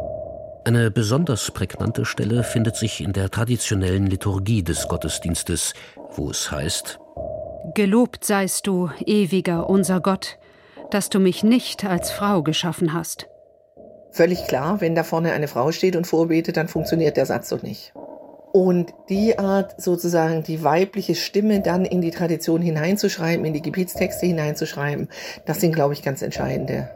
Eine 0.65 0.91
besonders 0.91 1.49
prägnante 1.51 2.03
Stelle 2.03 2.43
findet 2.43 2.75
sich 2.75 2.99
in 2.99 3.13
der 3.13 3.29
traditionellen 3.29 4.07
Liturgie 4.07 4.63
des 4.63 4.89
Gottesdienstes, 4.89 5.73
wo 6.17 6.31
es 6.31 6.51
heißt 6.51 6.99
Gelobt 7.75 8.25
seist 8.25 8.67
du, 8.67 8.89
ewiger 9.05 9.69
unser 9.69 10.01
Gott, 10.01 10.37
dass 10.89 11.07
du 11.07 11.21
mich 11.21 11.45
nicht 11.45 11.85
als 11.85 12.11
Frau 12.11 12.43
geschaffen 12.43 12.91
hast 12.91 13.30
völlig 14.11 14.45
klar, 14.47 14.81
wenn 14.81 14.95
da 14.95 15.03
vorne 15.03 15.31
eine 15.31 15.47
Frau 15.47 15.71
steht 15.71 15.95
und 15.95 16.07
vorbetet, 16.07 16.57
dann 16.57 16.67
funktioniert 16.67 17.17
der 17.17 17.25
Satz 17.25 17.49
so 17.49 17.57
nicht. 17.57 17.93
Und 18.53 18.93
die 19.07 19.39
Art, 19.39 19.81
sozusagen 19.81 20.43
die 20.43 20.63
weibliche 20.63 21.15
Stimme 21.15 21.61
dann 21.61 21.85
in 21.85 22.01
die 22.01 22.11
Tradition 22.11 22.61
hineinzuschreiben, 22.61 23.45
in 23.45 23.53
die 23.53 23.61
Gebietstexte 23.61 24.25
hineinzuschreiben, 24.25 25.07
das 25.45 25.61
sind, 25.61 25.73
glaube 25.73 25.93
ich, 25.93 26.01
ganz 26.01 26.21
entscheidende 26.21 26.89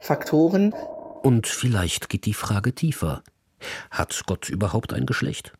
Faktoren. 0.00 0.74
Und 1.22 1.46
vielleicht 1.46 2.10
geht 2.10 2.26
die 2.26 2.34
Frage 2.34 2.74
tiefer. 2.74 3.22
Hat 3.90 4.22
Gott 4.26 4.50
überhaupt 4.50 4.92
ein 4.92 5.06
Geschlecht? 5.06 5.52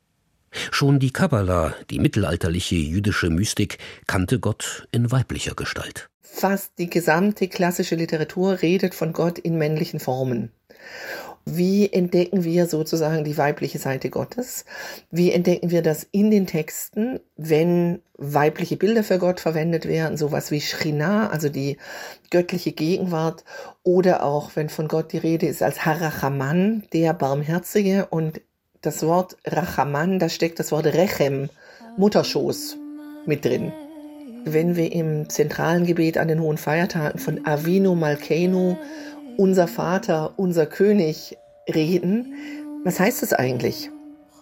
Schon 0.71 0.99
die 0.99 1.13
Kabbala, 1.13 1.75
die 1.91 1.99
mittelalterliche 1.99 2.77
jüdische 2.77 3.31
Mystik, 3.31 3.79
kannte 4.07 4.39
Gott 4.41 4.87
in 4.93 5.11
weiblicher 5.11 5.55
Gestalt. 5.55 6.09
Fast 6.21 6.73
die 6.79 6.91
gesamte 6.91 7.49
klassische 7.49 7.95
Literatur 7.95 8.63
redet 8.63 8.95
von 8.95 9.13
Gott 9.13 9.39
in 9.39 9.59
männlichen 9.59 9.99
Formen. 9.99 10.53
Wie 11.51 11.91
entdecken 11.91 12.45
wir 12.45 12.67
sozusagen 12.67 13.25
die 13.25 13.39
weibliche 13.39 13.79
Seite 13.79 14.11
Gottes? 14.11 14.67
Wie 15.11 15.33
entdecken 15.33 15.71
wir 15.71 15.81
das 15.81 16.07
in 16.11 16.31
den 16.31 16.47
Texten, 16.47 17.21
wenn 17.37 18.03
weibliche 18.19 18.77
Bilder 18.77 19.03
für 19.03 19.19
Gott 19.19 19.41
verwendet 19.41 19.87
werden, 19.87 20.19
sowas 20.19 20.51
wie 20.51 20.61
Shrina, 20.61 21.31
also 21.31 21.49
die 21.49 21.79
göttliche 22.31 22.73
Gegenwart, 22.73 23.45
oder 23.83 24.25
auch 24.25 24.57
wenn 24.57 24.69
von 24.69 24.89
Gott 24.89 25.13
die 25.13 25.19
Rede 25.19 25.47
ist 25.47 25.63
als 25.63 25.87
Harachaman, 25.87 26.85
der 26.93 27.15
Barmherzige, 27.15 28.07
und 28.11 28.43
das 28.83 29.03
Wort 29.05 29.37
Rachaman, 29.45 30.19
da 30.19 30.29
steckt 30.29 30.59
das 30.59 30.73
Wort 30.73 30.87
Rechem, 30.87 31.49
Mutterschoß, 31.97 32.77
mit 33.27 33.45
drin. 33.45 33.73
Wenn 34.45 34.77
wir 34.77 34.93
im 34.93 35.29
zentralen 35.29 35.85
Gebet 35.85 36.17
an 36.17 36.29
den 36.29 36.41
hohen 36.41 36.57
Feiertagen 36.57 37.19
von 37.19 37.47
Avinu 37.47 37.95
Malkeinu 37.95 38.77
unser 39.37 39.69
Vater, 39.69 40.33
unser 40.37 40.67
König 40.67 41.37
reden, 41.69 42.35
was 42.85 42.99
heißt 42.99 43.23
das 43.23 43.33
eigentlich, 43.33 43.91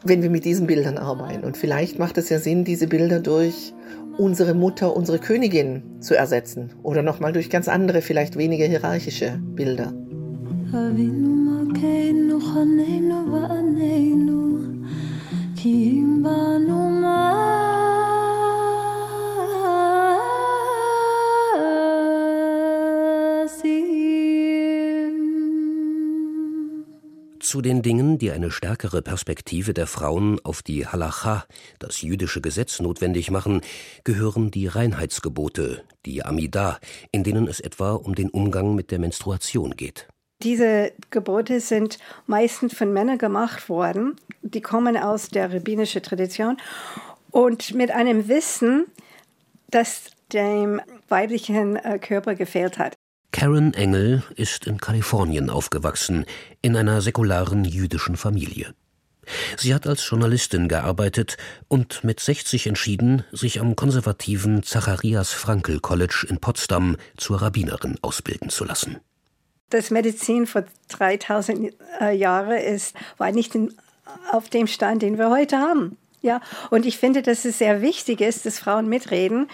wenn 0.04 0.22
wir 0.22 0.30
mit 0.30 0.44
diesen 0.44 0.66
Bildern 0.66 0.98
arbeiten? 0.98 1.44
Und 1.44 1.56
vielleicht 1.56 1.98
macht 1.98 2.18
es 2.18 2.28
ja 2.28 2.38
Sinn, 2.38 2.64
diese 2.64 2.86
Bilder 2.86 3.20
durch 3.20 3.72
unsere 4.18 4.54
Mutter, 4.54 4.96
unsere 4.96 5.18
Königin 5.18 6.00
zu 6.00 6.14
ersetzen 6.14 6.72
oder 6.82 7.02
nochmal 7.02 7.32
durch 7.32 7.50
ganz 7.50 7.68
andere, 7.68 8.02
vielleicht 8.02 8.36
weniger 8.36 8.66
hierarchische 8.66 9.38
Bilder. 9.40 9.92
Zu 27.40 27.62
den 27.62 27.80
Dingen, 27.82 28.18
die 28.18 28.32
eine 28.32 28.50
stärkere 28.50 29.02
Perspektive 29.02 29.72
der 29.72 29.86
Frauen 29.86 30.40
auf 30.44 30.62
die 30.62 30.86
Halacha, 30.86 31.44
das 31.78 32.02
jüdische 32.02 32.40
Gesetz, 32.40 32.80
notwendig 32.80 33.30
machen, 33.30 33.60
gehören 34.02 34.50
die 34.50 34.66
Reinheitsgebote, 34.66 35.84
die 36.04 36.24
Amidah, 36.24 36.80
in 37.12 37.22
denen 37.22 37.46
es 37.46 37.60
etwa 37.60 37.92
um 37.92 38.16
den 38.16 38.30
Umgang 38.30 38.74
mit 38.74 38.90
der 38.90 38.98
Menstruation 38.98 39.76
geht. 39.76 40.08
Diese 40.42 40.92
Gebote 41.10 41.60
sind 41.60 41.98
meistens 42.26 42.74
von 42.74 42.92
Männern 42.92 43.18
gemacht 43.18 43.68
worden. 43.68 44.16
Die 44.42 44.60
kommen 44.60 44.96
aus 44.96 45.28
der 45.28 45.52
rabbinischen 45.52 46.02
Tradition 46.02 46.58
und 47.30 47.74
mit 47.74 47.90
einem 47.90 48.28
Wissen, 48.28 48.86
das 49.70 50.10
dem 50.32 50.80
weiblichen 51.08 51.76
äh, 51.76 51.98
Körper 51.98 52.34
gefehlt 52.34 52.78
hat. 52.78 52.94
Karen 53.32 53.74
Engel 53.74 54.22
ist 54.34 54.66
in 54.66 54.78
Kalifornien 54.78 55.50
aufgewachsen, 55.50 56.24
in 56.62 56.76
einer 56.76 57.00
säkularen 57.02 57.64
jüdischen 57.64 58.16
Familie. 58.16 58.74
Sie 59.56 59.74
hat 59.74 59.86
als 59.86 60.08
Journalistin 60.08 60.68
gearbeitet 60.68 61.36
und 61.68 62.04
mit 62.04 62.20
60 62.20 62.66
entschieden, 62.66 63.24
sich 63.32 63.60
am 63.60 63.74
konservativen 63.74 64.62
Zacharias 64.62 65.32
Frankel 65.32 65.80
College 65.80 66.26
in 66.28 66.38
Potsdam 66.38 66.96
zur 67.16 67.42
Rabbinerin 67.42 67.98
ausbilden 68.02 68.48
zu 68.50 68.64
lassen. 68.64 69.00
Das 69.70 69.90
Medizin 69.90 70.46
vor 70.46 70.64
3000 70.88 71.72
äh, 72.00 72.16
Jahren 72.16 72.58
ist, 72.58 72.94
war 73.18 73.32
nicht 73.32 73.54
in, 73.54 73.74
auf 74.30 74.48
dem 74.48 74.66
Stand, 74.66 75.02
den 75.02 75.18
wir 75.18 75.30
heute 75.30 75.58
haben. 75.58 75.96
Ja, 76.22 76.40
und 76.70 76.86
ich 76.86 76.98
finde, 76.98 77.22
dass 77.22 77.44
es 77.44 77.58
sehr 77.58 77.82
wichtig 77.82 78.20
ist, 78.20 78.46
dass 78.46 78.58
Frauen 78.58 78.88
mitreden 78.88 79.48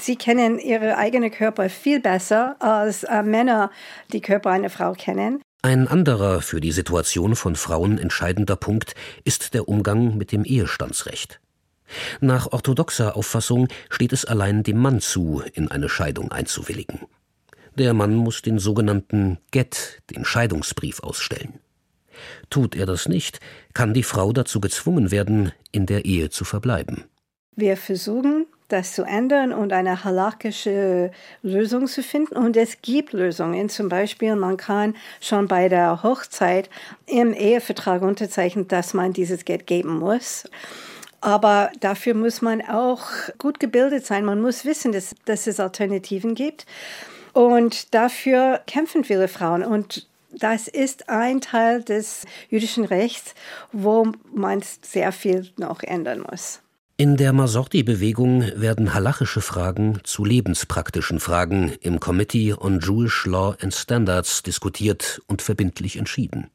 sie 0.00 0.16
kennen 0.16 0.58
ihre 0.58 0.96
eigene 0.96 1.30
Körper 1.30 1.70
viel 1.70 2.00
besser 2.00 2.56
als 2.60 3.04
äh, 3.04 3.22
Männer 3.22 3.70
die 4.12 4.20
Körper 4.20 4.50
einer 4.50 4.70
Frau 4.70 4.92
kennen. 4.92 5.40
Ein 5.62 5.88
anderer 5.88 6.40
für 6.40 6.60
die 6.60 6.72
Situation 6.72 7.34
von 7.34 7.56
Frauen 7.56 7.98
entscheidender 7.98 8.56
Punkt 8.56 8.94
ist 9.24 9.54
der 9.54 9.68
Umgang 9.68 10.16
mit 10.16 10.30
dem 10.30 10.44
Ehestandsrecht. 10.44 11.40
Nach 12.20 12.52
orthodoxer 12.52 13.16
Auffassung 13.16 13.68
steht 13.88 14.12
es 14.12 14.24
allein 14.24 14.62
dem 14.62 14.78
Mann 14.78 15.00
zu, 15.00 15.42
in 15.54 15.70
eine 15.70 15.88
Scheidung 15.88 16.30
einzuwilligen. 16.30 17.00
Der 17.78 17.94
Mann 17.94 18.16
muss 18.16 18.42
den 18.42 18.58
sogenannten 18.58 19.38
Get, 19.52 20.02
den 20.10 20.24
Scheidungsbrief, 20.24 21.00
ausstellen. 21.00 21.60
Tut 22.50 22.74
er 22.74 22.86
das 22.86 23.08
nicht, 23.08 23.38
kann 23.72 23.94
die 23.94 24.02
Frau 24.02 24.32
dazu 24.32 24.60
gezwungen 24.60 25.12
werden, 25.12 25.52
in 25.70 25.86
der 25.86 26.04
Ehe 26.04 26.28
zu 26.28 26.44
verbleiben. 26.44 27.04
Wir 27.54 27.76
versuchen 27.76 28.46
das 28.66 28.94
zu 28.94 29.04
ändern 29.04 29.52
und 29.52 29.72
eine 29.72 30.02
halakische 30.02 31.12
Lösung 31.42 31.86
zu 31.86 32.02
finden. 32.02 32.36
Und 32.36 32.56
es 32.56 32.82
gibt 32.82 33.12
Lösungen. 33.12 33.68
Zum 33.68 33.88
Beispiel, 33.88 34.34
man 34.34 34.56
kann 34.56 34.96
schon 35.20 35.46
bei 35.46 35.68
der 35.68 36.02
Hochzeit 36.02 36.68
im 37.06 37.32
Ehevertrag 37.32 38.02
unterzeichnen, 38.02 38.66
dass 38.66 38.92
man 38.92 39.12
dieses 39.12 39.44
Geld 39.44 39.68
geben 39.68 40.00
muss. 40.00 40.50
Aber 41.20 41.70
dafür 41.80 42.14
muss 42.14 42.42
man 42.42 42.60
auch 42.60 43.06
gut 43.38 43.58
gebildet 43.60 44.04
sein. 44.04 44.24
Man 44.24 44.40
muss 44.40 44.64
wissen, 44.64 44.92
dass, 44.92 45.14
dass 45.24 45.46
es 45.46 45.60
Alternativen 45.60 46.34
gibt. 46.34 46.66
Und 47.32 47.94
dafür 47.94 48.60
kämpfen 48.66 49.04
viele 49.04 49.28
Frauen. 49.28 49.64
Und 49.64 50.06
das 50.30 50.68
ist 50.68 51.08
ein 51.08 51.40
Teil 51.40 51.82
des 51.82 52.24
jüdischen 52.50 52.84
Rechts, 52.84 53.34
wo 53.72 54.12
man 54.32 54.62
sehr 54.82 55.12
viel 55.12 55.50
noch 55.56 55.82
ändern 55.82 56.20
muss. 56.20 56.60
In 57.00 57.16
der 57.16 57.32
Masorti-Bewegung 57.32 58.42
werden 58.56 58.92
halachische 58.92 59.40
Fragen 59.40 60.00
zu 60.02 60.24
lebenspraktischen 60.24 61.20
Fragen 61.20 61.72
im 61.80 62.00
Committee 62.00 62.54
on 62.54 62.80
Jewish 62.80 63.24
Law 63.24 63.56
and 63.60 63.72
Standards 63.72 64.42
diskutiert 64.42 65.22
und 65.28 65.40
verbindlich 65.40 65.96
entschieden. 65.96 66.50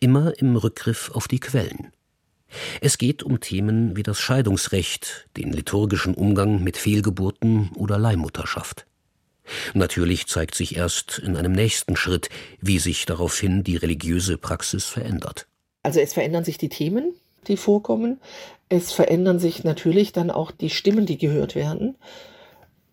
Immer 0.00 0.32
im 0.38 0.56
Rückgriff 0.56 1.10
auf 1.12 1.28
die 1.28 1.38
Quellen. 1.38 1.92
Es 2.80 2.96
geht 2.96 3.22
um 3.22 3.40
Themen 3.40 3.94
wie 3.94 4.02
das 4.02 4.18
Scheidungsrecht, 4.20 5.28
den 5.36 5.52
liturgischen 5.52 6.14
Umgang 6.14 6.62
mit 6.62 6.78
Fehlgeburten 6.78 7.70
oder 7.74 7.98
Leihmutterschaft. 7.98 8.86
Natürlich 9.74 10.26
zeigt 10.26 10.54
sich 10.54 10.76
erst 10.76 11.18
in 11.18 11.36
einem 11.36 11.52
nächsten 11.52 11.96
Schritt, 11.96 12.28
wie 12.60 12.78
sich 12.78 13.06
daraufhin 13.06 13.64
die 13.64 13.76
religiöse 13.76 14.38
Praxis 14.38 14.84
verändert. 14.84 15.46
Also 15.82 16.00
es 16.00 16.12
verändern 16.12 16.44
sich 16.44 16.58
die 16.58 16.68
Themen, 16.68 17.14
die 17.48 17.56
vorkommen. 17.56 18.20
Es 18.68 18.92
verändern 18.92 19.38
sich 19.38 19.64
natürlich 19.64 20.12
dann 20.12 20.30
auch 20.30 20.50
die 20.50 20.70
Stimmen, 20.70 21.06
die 21.06 21.18
gehört 21.18 21.54
werden. 21.54 21.96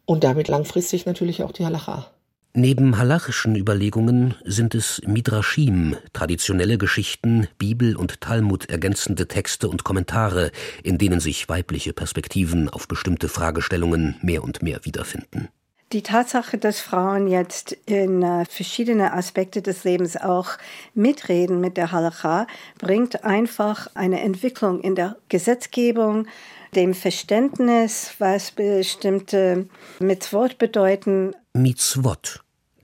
Und 0.06 0.24
damit 0.24 0.48
langfristig 0.48 1.06
natürlich 1.06 1.44
auch 1.44 1.52
die 1.52 1.66
Halacha. 1.66 2.12
Neben 2.56 2.98
halachischen 2.98 3.56
Überlegungen 3.56 4.34
sind 4.44 4.74
es 4.74 5.04
Midrashim, 5.06 5.96
traditionelle 6.14 6.80
Geschichten, 6.80 7.48
Bibel 7.60 7.96
und 7.96 8.22
Talmud 8.22 8.72
ergänzende 8.72 9.28
Texte 9.28 9.70
und 9.70 9.84
Kommentare, 9.84 10.52
in 10.82 10.98
denen 10.98 11.20
sich 11.20 11.48
weibliche 11.48 11.94
Perspektiven 11.94 12.68
auf 12.68 12.88
bestimmte 12.88 13.30
Fragestellungen 13.30 14.16
mehr 14.24 14.44
und 14.44 14.64
mehr 14.64 14.84
wiederfinden. 14.84 15.50
Die 15.92 16.04
Tatsache, 16.04 16.60
dass 16.60 16.80
Frauen 16.80 17.28
jetzt 17.28 17.72
in 17.88 18.22
äh, 18.22 18.46
verschiedene 18.46 19.12
Aspekte 19.14 19.64
des 19.64 19.84
Lebens 19.84 20.18
auch 20.18 20.52
mitreden 20.94 21.60
mit 21.60 21.78
der 21.78 21.92
Halacha, 21.92 22.46
bringt 22.78 23.24
einfach 23.24 23.88
eine 23.96 24.22
Entwicklung 24.22 24.82
in 24.82 24.94
der 24.94 25.18
Gesetzgebung, 25.30 26.28
dem 26.76 26.94
Verständnis, 26.94 28.14
was 28.20 28.52
bestimmte 28.52 29.68
Mitzvot 30.00 30.60
bedeuten. 30.60 31.34
Mitzvot, 31.54 32.44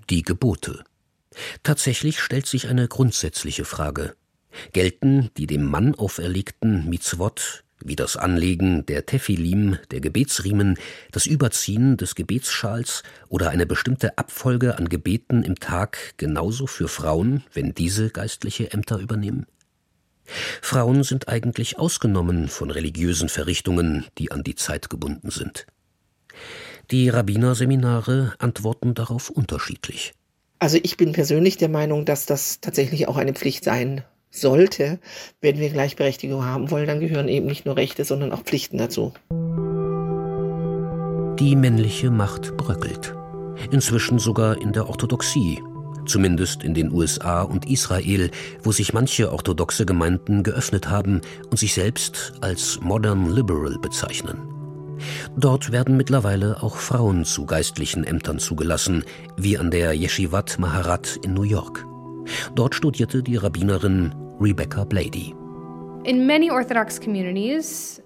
die 0.09 0.23
Gebote. 0.23 0.83
Tatsächlich 1.61 2.19
stellt 2.19 2.47
sich 2.47 2.69
eine 2.69 2.87
grundsätzliche 2.87 3.65
Frage. 3.65 4.15
Gelten 4.73 5.29
die 5.37 5.45
dem 5.45 5.65
Mann 5.65 5.93
auferlegten 5.93 6.89
Mitzvot 6.89 7.64
wie 7.85 7.95
das 7.95 8.17
Anlegen 8.17 8.85
der 8.85 9.05
Tephilim, 9.05 9.77
der 9.91 10.01
Gebetsriemen, 10.01 10.77
das 11.11 11.25
Überziehen 11.25 11.97
des 11.97 12.15
Gebetsschals 12.15 13.03
oder 13.29 13.49
eine 13.49 13.65
bestimmte 13.65 14.17
Abfolge 14.17 14.77
an 14.77 14.89
Gebeten 14.89 15.43
im 15.43 15.55
Tag 15.55 16.15
genauso 16.17 16.67
für 16.67 16.87
Frauen, 16.87 17.43
wenn 17.53 17.73
diese 17.73 18.09
geistliche 18.09 18.73
Ämter 18.73 18.97
übernehmen? 18.97 19.45
Frauen 20.61 21.03
sind 21.03 21.29
eigentlich 21.29 21.77
ausgenommen 21.77 22.47
von 22.47 22.71
religiösen 22.71 23.29
Verrichtungen, 23.29 24.05
die 24.17 24.31
an 24.31 24.43
die 24.43 24.55
Zeit 24.55 24.89
gebunden 24.89 25.29
sind. 25.29 25.67
Die 26.91 27.09
Rabbinerseminare 27.09 28.33
antworten 28.39 28.95
darauf 28.95 29.29
unterschiedlich. 29.29 30.13
Also 30.59 30.79
ich 30.81 30.97
bin 30.97 31.11
persönlich 31.11 31.57
der 31.57 31.69
Meinung, 31.69 32.05
dass 32.05 32.25
das 32.25 32.59
tatsächlich 32.61 33.07
auch 33.07 33.17
eine 33.17 33.33
Pflicht 33.33 33.63
sein 33.63 34.03
sollte, 34.35 34.99
wenn 35.41 35.59
wir 35.59 35.69
Gleichberechtigung 35.69 36.45
haben 36.45 36.71
wollen, 36.71 36.87
dann 36.87 36.99
gehören 36.99 37.27
eben 37.27 37.45
nicht 37.45 37.65
nur 37.65 37.77
Rechte, 37.77 38.05
sondern 38.05 38.31
auch 38.31 38.43
Pflichten 38.43 38.77
dazu. 38.77 39.13
Die 41.39 41.55
männliche 41.55 42.11
Macht 42.11 42.55
bröckelt. 42.57 43.13
Inzwischen 43.71 44.19
sogar 44.19 44.61
in 44.61 44.73
der 44.73 44.87
Orthodoxie, 44.87 45.61
zumindest 46.05 46.63
in 46.63 46.73
den 46.73 46.91
USA 46.91 47.41
und 47.41 47.69
Israel, 47.69 48.31
wo 48.63 48.71
sich 48.71 48.93
manche 48.93 49.31
orthodoxe 49.31 49.85
Gemeinden 49.85 50.43
geöffnet 50.43 50.89
haben 50.89 51.21
und 51.49 51.57
sich 51.57 51.73
selbst 51.73 52.33
als 52.41 52.79
Modern 52.81 53.29
Liberal 53.29 53.77
bezeichnen. 53.81 54.37
Dort 55.35 55.71
werden 55.71 55.97
mittlerweile 55.97 56.63
auch 56.63 56.77
Frauen 56.77 57.25
zu 57.25 57.45
geistlichen 57.45 58.05
Ämtern 58.05 58.39
zugelassen, 58.39 59.03
wie 59.35 59.57
an 59.57 59.71
der 59.71 59.93
Yeshivat 59.93 60.57
Maharat 60.57 61.19
in 61.23 61.33
New 61.33 61.43
York. 61.43 61.85
Dort 62.55 62.75
studierte 62.75 63.21
die 63.21 63.35
Rabbinerin 63.35 64.15
Rebecca 64.39 64.83
Blady. 64.85 65.33
In 66.03 66.27
many 66.27 66.49
Orthodox 66.49 66.99
communities, 66.99 68.01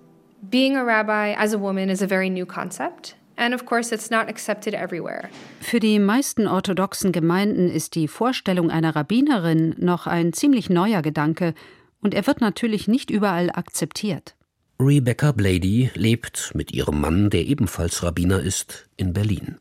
being 0.50 0.78
a 0.78 0.86
rabbi 0.86 1.34
as 1.34 1.54
a 1.54 1.58
woman 1.58 1.89
is 1.89 2.02
a 2.02 2.08
very 2.08 2.30
new 2.30 2.46
concept. 2.46 3.15
And 3.36 3.54
of 3.54 3.65
course, 3.65 3.92
it's 3.92 4.12
not 4.12 4.30
accepted 4.30 4.74
everywhere. 4.74 5.30
Für 5.60 5.80
die 5.80 5.98
meisten 5.98 6.48
orthodoxen 6.48 7.12
Gemeinden 7.12 7.70
ist 7.70 7.96
die 7.96 8.08
Vorstellung 8.08 8.70
einer 8.70 8.96
Rabbinerin 8.96 9.76
noch 9.78 10.08
ein 10.08 10.34
ziemlich 10.34 10.70
neuer 10.70 11.02
Gedanke 11.02 11.54
und 12.02 12.13
er 12.13 12.28
wird 12.28 12.42
natürlich 12.42 12.88
nicht 12.88 13.10
überall 13.10 13.50
akzeptiert. 13.50 14.36
Rebecca 14.80 15.32
Blady 15.32 15.89
lebt 15.96 16.52
mit 16.54 16.72
ihrem 16.74 17.02
Mann, 17.02 17.30
der 17.30 17.46
ebenfalls 17.46 18.04
Rabbiner 18.04 18.39
ist, 18.39 18.88
in 18.98 19.13
Berlin. 19.13 19.58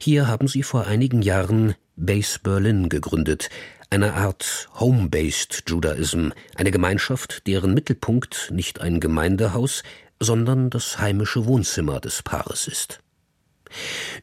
Hier 0.00 0.28
haben 0.28 0.46
sie 0.46 0.62
vor 0.62 0.86
einigen 0.86 1.22
Jahren 1.22 1.74
Base 1.96 2.38
Berlin 2.42 2.88
gegründet, 2.88 3.50
eine 3.90 4.14
Art 4.14 4.68
Home-Based 4.78 5.64
Judaism, 5.66 6.30
eine 6.54 6.70
Gemeinschaft, 6.70 7.46
deren 7.48 7.74
Mittelpunkt 7.74 8.50
nicht 8.52 8.80
ein 8.80 9.00
Gemeindehaus, 9.00 9.82
sondern 10.20 10.70
das 10.70 10.98
heimische 10.98 11.44
Wohnzimmer 11.44 12.00
des 12.00 12.22
Paares 12.22 12.68
ist. 12.68 13.00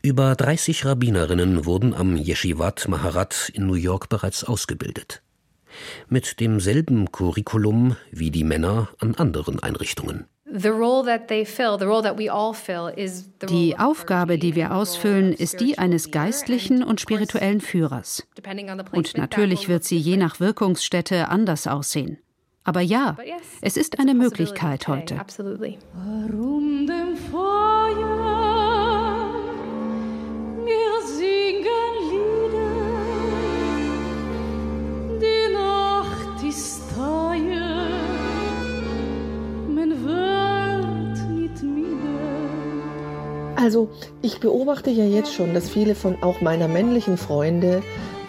Über 0.01 0.35
30 0.35 0.85
Rabbinerinnen 0.85 1.65
wurden 1.65 1.93
am 1.93 2.15
Yeshivat 2.15 2.87
Maharat 2.87 3.49
in 3.53 3.65
New 3.65 3.75
York 3.75 4.09
bereits 4.09 4.43
ausgebildet. 4.43 5.21
Mit 6.07 6.39
demselben 6.39 7.11
Curriculum 7.11 7.97
wie 8.11 8.31
die 8.31 8.43
Männer 8.43 8.89
an 8.99 9.15
anderen 9.15 9.61
Einrichtungen. 9.61 10.27
Die 13.49 13.77
Aufgabe, 13.77 14.37
die 14.37 14.55
wir 14.55 14.73
ausfüllen, 14.73 15.33
ist 15.33 15.59
die 15.59 15.77
eines 15.77 16.11
geistlichen 16.11 16.83
und 16.83 17.01
spirituellen 17.01 17.59
Führers. 17.59 18.25
Und 18.91 19.17
natürlich 19.17 19.67
wird 19.67 19.83
sie 19.83 19.97
je 19.97 20.15
nach 20.15 20.39
Wirkungsstätte 20.39 21.27
anders 21.27 21.67
aussehen. 21.67 22.19
Aber 22.63 22.81
ja, 22.81 23.17
es 23.61 23.77
ist 23.77 23.99
eine 23.99 24.13
Möglichkeit 24.13 24.87
heute. 24.87 25.15
Warum 25.93 26.87
dem 26.87 27.15
Feuer? 27.31 27.76
Also 43.67 43.89
ich 44.21 44.39
beobachte 44.39 44.89
ja 44.91 45.03
jetzt 45.03 45.33
schon, 45.33 45.53
dass 45.53 45.69
viele 45.69 45.93
von 45.93 46.23
auch 46.23 46.39
meiner 46.39 46.69
männlichen 46.69 47.17
Freunde 47.17 47.83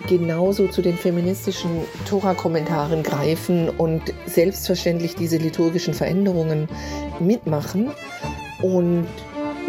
genauso 0.08 0.66
zu 0.66 0.82
den 0.82 0.96
feministischen 0.96 1.70
Tora-Kommentaren 2.08 3.04
greifen 3.04 3.68
und 3.68 4.02
selbstverständlich 4.26 5.14
diese 5.14 5.36
liturgischen 5.36 5.94
Veränderungen 5.94 6.68
mitmachen 7.20 7.92
und 8.62 9.06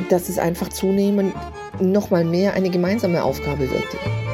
dass 0.10 0.28
es 0.28 0.40
einfach 0.40 0.70
zunehmend 0.70 1.36
noch 1.80 2.10
mal 2.10 2.26
mehr 2.26 2.56
eine 2.56 2.72
gemeinsame 2.72 3.24
Aufgabe 3.24 3.70
wird. 3.70 4.29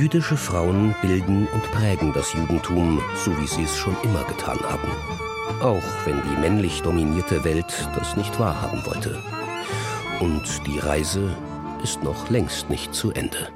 Jüdische 0.00 0.38
Frauen 0.38 0.94
bilden 1.02 1.46
und 1.52 1.62
prägen 1.72 2.14
das 2.14 2.32
Judentum, 2.32 3.02
so 3.22 3.38
wie 3.38 3.46
sie 3.46 3.64
es 3.64 3.76
schon 3.76 3.94
immer 4.02 4.24
getan 4.24 4.58
haben. 4.60 4.88
Auch 5.60 6.06
wenn 6.06 6.22
die 6.22 6.40
männlich 6.40 6.80
dominierte 6.80 7.44
Welt 7.44 7.86
das 7.94 8.16
nicht 8.16 8.40
wahrhaben 8.40 8.80
wollte. 8.86 9.22
Und 10.20 10.42
die 10.66 10.78
Reise 10.78 11.36
ist 11.84 12.02
noch 12.02 12.30
längst 12.30 12.70
nicht 12.70 12.94
zu 12.94 13.10
Ende. 13.10 13.50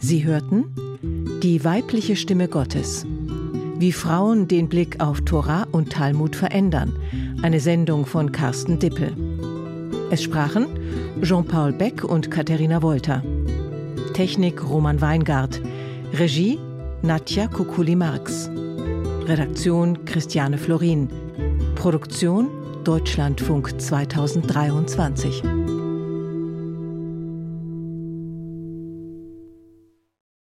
Sie 0.00 0.24
hörten 0.24 0.64
die 1.40 1.62
weibliche 1.62 2.16
Stimme 2.16 2.48
Gottes. 2.48 3.06
Wie 3.78 3.92
Frauen 3.92 4.48
den 4.48 4.68
Blick 4.68 5.00
auf 5.00 5.20
Torah 5.20 5.68
und 5.70 5.92
Talmud 5.92 6.34
verändern 6.34 6.96
eine 7.42 7.60
Sendung 7.60 8.06
von 8.06 8.32
Carsten 8.32 8.78
Dippel. 8.78 9.12
Es 10.10 10.22
sprachen 10.22 10.66
Jean-Paul 11.22 11.72
Beck 11.72 12.04
und 12.04 12.30
Katharina 12.30 12.82
Wolter. 12.82 13.22
Technik 14.12 14.68
Roman 14.68 15.00
Weingart. 15.00 15.60
Regie 16.12 16.58
Nadja 17.02 17.46
Kukuli-Marx. 17.46 18.50
Redaktion 19.26 20.04
Christiane 20.04 20.58
Florin. 20.58 21.08
Produktion 21.76 22.48
Deutschlandfunk 22.84 23.80
2023. 23.80 25.79